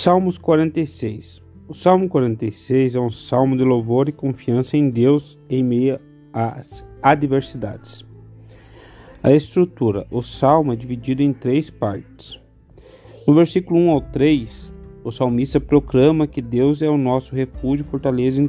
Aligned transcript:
Salmos 0.00 0.38
46 0.38 1.42
O 1.66 1.74
Salmo 1.74 2.08
46 2.08 2.94
é 2.94 3.00
um 3.00 3.10
salmo 3.10 3.56
de 3.56 3.64
louvor 3.64 4.08
e 4.08 4.12
confiança 4.12 4.76
em 4.76 4.90
Deus 4.90 5.36
em 5.50 5.64
meio 5.64 5.98
às 6.32 6.86
adversidades. 7.02 8.06
A 9.24 9.32
estrutura: 9.32 10.06
o 10.08 10.22
salmo 10.22 10.72
é 10.72 10.76
dividido 10.76 11.20
em 11.20 11.32
três 11.32 11.68
partes. 11.68 12.40
No 13.26 13.34
versículo 13.34 13.80
1 13.80 13.90
ao 13.90 14.00
3, 14.00 14.72
o 15.02 15.10
salmista 15.10 15.58
proclama 15.58 16.28
que 16.28 16.40
Deus 16.40 16.80
é 16.80 16.88
o 16.88 16.96
nosso 16.96 17.34
refúgio 17.34 17.84
e 17.84 17.90
fortaleza 17.90 18.40
em 18.40 18.48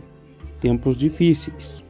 tempos 0.62 0.96
difíceis. 0.96 1.84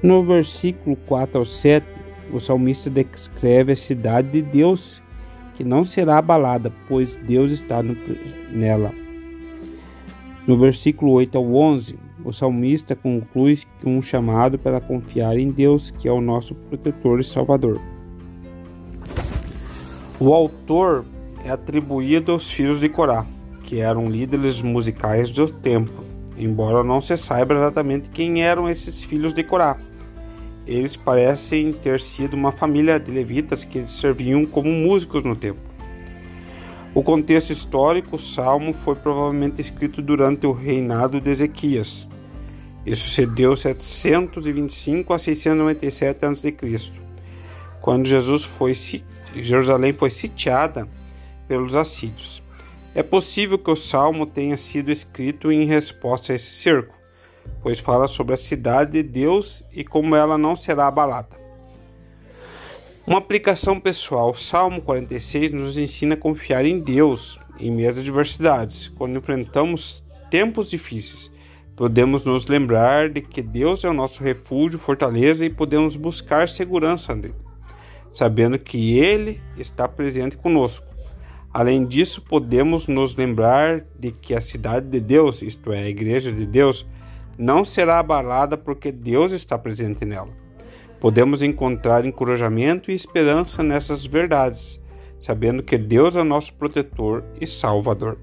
No 0.00 0.22
versículo 0.22 0.94
4 1.08 1.40
ao 1.40 1.44
7, 1.44 1.84
o 2.32 2.38
salmista 2.38 2.88
descreve 2.88 3.72
a 3.72 3.76
cidade 3.76 4.30
de 4.30 4.42
Deus 4.42 5.02
que 5.54 5.64
não 5.64 5.84
será 5.84 6.18
abalada, 6.18 6.72
pois 6.88 7.16
Deus 7.16 7.52
está 7.52 7.82
no, 7.82 7.96
nela. 8.50 8.92
No 10.46 10.58
versículo 10.58 11.12
8 11.12 11.38
ao 11.38 11.54
11, 11.54 11.98
o 12.24 12.32
salmista 12.32 12.94
conclui 12.94 13.58
com 13.82 13.98
um 13.98 14.02
chamado 14.02 14.58
para 14.58 14.80
confiar 14.80 15.38
em 15.38 15.50
Deus, 15.50 15.90
que 15.90 16.08
é 16.08 16.12
o 16.12 16.20
nosso 16.20 16.54
protetor 16.54 17.20
e 17.20 17.24
salvador. 17.24 17.80
O 20.20 20.32
autor 20.32 21.04
é 21.44 21.50
atribuído 21.50 22.32
aos 22.32 22.50
filhos 22.50 22.80
de 22.80 22.88
Corá, 22.88 23.26
que 23.62 23.80
eram 23.80 24.08
líderes 24.08 24.62
musicais 24.62 25.30
do 25.30 25.50
templo, 25.50 26.04
embora 26.36 26.84
não 26.84 27.00
se 27.00 27.16
saiba 27.16 27.54
exatamente 27.54 28.08
quem 28.08 28.42
eram 28.42 28.68
esses 28.68 29.02
filhos 29.02 29.34
de 29.34 29.42
Corá. 29.42 29.76
Eles 30.66 30.96
parecem 30.96 31.72
ter 31.72 32.00
sido 32.00 32.34
uma 32.34 32.50
família 32.50 32.98
de 32.98 33.10
levitas 33.10 33.64
que 33.64 33.86
serviam 33.86 34.44
como 34.46 34.70
músicos 34.70 35.22
no 35.22 35.36
templo. 35.36 35.62
O 36.94 37.02
contexto 37.02 37.52
histórico, 37.52 38.16
o 38.16 38.18
salmo 38.18 38.72
foi 38.72 38.94
provavelmente 38.94 39.60
escrito 39.60 40.00
durante 40.00 40.46
o 40.46 40.52
reinado 40.52 41.20
de 41.20 41.30
Ezequias. 41.30 42.08
Isso 42.86 43.08
sucedeu 43.08 43.56
725 43.56 45.12
a 45.12 45.18
697 45.18 46.24
a.C., 46.24 46.56
quando 47.80 48.06
Jesus 48.06 48.44
foi, 48.44 48.72
Jerusalém 49.34 49.92
foi 49.92 50.08
sitiada 50.08 50.88
pelos 51.46 51.74
assírios. 51.74 52.42
É 52.94 53.02
possível 53.02 53.58
que 53.58 53.70
o 53.70 53.76
salmo 53.76 54.24
tenha 54.24 54.56
sido 54.56 54.90
escrito 54.90 55.52
em 55.52 55.66
resposta 55.66 56.32
a 56.32 56.36
esse 56.36 56.50
cerco 56.50 56.94
pois 57.62 57.78
fala 57.78 58.06
sobre 58.08 58.34
a 58.34 58.38
cidade 58.38 58.92
de 58.92 59.02
Deus 59.02 59.64
e 59.72 59.84
como 59.84 60.14
ela 60.14 60.36
não 60.36 60.54
será 60.54 60.86
abalada. 60.86 61.44
Uma 63.06 63.18
aplicação 63.18 63.78
pessoal, 63.78 64.34
Salmo 64.34 64.80
46 64.80 65.52
nos 65.52 65.76
ensina 65.76 66.14
a 66.14 66.18
confiar 66.18 66.64
em 66.64 66.80
Deus 66.80 67.38
em 67.58 67.70
meio 67.70 67.90
às 67.90 67.98
adversidades. 67.98 68.88
Quando 68.88 69.18
enfrentamos 69.18 70.02
tempos 70.30 70.70
difíceis, 70.70 71.30
podemos 71.76 72.24
nos 72.24 72.46
lembrar 72.46 73.10
de 73.10 73.20
que 73.20 73.42
Deus 73.42 73.84
é 73.84 73.88
o 73.88 73.94
nosso 73.94 74.22
refúgio, 74.22 74.78
fortaleza 74.78 75.44
e 75.44 75.50
podemos 75.50 75.96
buscar 75.96 76.48
segurança 76.48 77.14
nele, 77.14 77.34
sabendo 78.12 78.58
que 78.58 78.98
Ele 78.98 79.40
está 79.56 79.86
presente 79.86 80.36
conosco. 80.36 80.86
Além 81.52 81.84
disso, 81.84 82.22
podemos 82.22 82.88
nos 82.88 83.14
lembrar 83.14 83.84
de 83.98 84.10
que 84.10 84.34
a 84.34 84.40
cidade 84.40 84.88
de 84.88 84.98
Deus, 84.98 85.40
isto 85.40 85.72
é, 85.72 85.84
a 85.84 85.88
Igreja 85.88 86.32
de 86.32 86.46
Deus, 86.46 86.86
não 87.38 87.64
será 87.64 87.98
abalada 87.98 88.56
porque 88.56 88.90
Deus 88.92 89.32
está 89.32 89.58
presente 89.58 90.04
nela. 90.04 90.30
Podemos 91.00 91.42
encontrar 91.42 92.06
encorajamento 92.06 92.90
e 92.90 92.94
esperança 92.94 93.62
nessas 93.62 94.06
verdades, 94.06 94.82
sabendo 95.20 95.62
que 95.62 95.76
Deus 95.76 96.16
é 96.16 96.22
nosso 96.22 96.54
protetor 96.54 97.24
e 97.40 97.46
salvador. 97.46 98.18